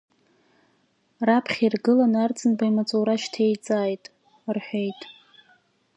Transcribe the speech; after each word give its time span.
Раԥхьа 1.27 1.63
иргыланы 1.65 2.17
Арӡынба 2.23 2.63
имаҵура 2.69 3.15
шьҭеиҵааит,— 3.21 4.03
рҳәеит. 4.55 5.01